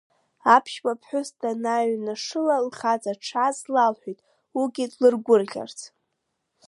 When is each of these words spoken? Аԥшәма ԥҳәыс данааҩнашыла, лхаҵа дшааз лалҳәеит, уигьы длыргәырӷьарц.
Аԥшәма 0.55 0.93
ԥҳәыс 0.99 1.29
данааҩнашыла, 1.41 2.57
лхаҵа 2.67 3.13
дшааз 3.19 3.57
лалҳәеит, 3.73 4.19
уигьы 4.57 4.85
длыргәырӷьарц. 4.91 5.79